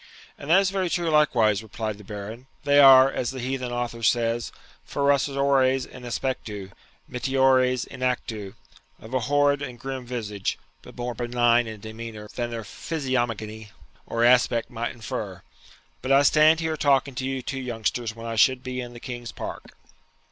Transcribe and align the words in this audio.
'And 0.35 0.49
that 0.49 0.59
is 0.59 0.71
very 0.71 0.89
true 0.89 1.11
likewise,' 1.11 1.61
replied 1.61 1.99
the 1.99 2.03
Baron; 2.03 2.47
'they 2.63 2.79
are, 2.79 3.11
as 3.11 3.29
the 3.29 3.39
heathen 3.39 3.71
author 3.71 4.01
says, 4.01 4.51
ferociores 4.83 5.85
in 5.85 6.01
aspectu, 6.01 6.71
mitiores 7.07 7.85
in 7.85 8.01
actu, 8.01 8.55
of 8.99 9.13
a 9.13 9.19
horrid 9.29 9.61
and 9.61 9.79
grim 9.79 10.03
visage, 10.07 10.57
but 10.81 10.97
more 10.97 11.13
benign 11.13 11.67
in 11.67 11.81
demeanour 11.81 12.27
than 12.33 12.49
their 12.49 12.63
physiognomy 12.63 13.69
or 14.07 14.23
aspect 14.25 14.71
might 14.71 14.89
infer. 14.89 15.43
But 16.01 16.11
I 16.11 16.23
stand 16.23 16.61
here 16.61 16.77
talking 16.77 17.13
to 17.13 17.23
you 17.27 17.43
two 17.43 17.59
youngsters 17.59 18.15
when 18.15 18.25
I 18.25 18.37
should 18.37 18.63
be 18.63 18.81
in 18.81 18.93
the 18.93 18.99
King's 18.99 19.31
Park.' 19.31 19.75